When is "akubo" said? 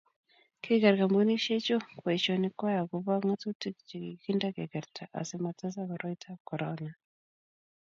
2.81-3.13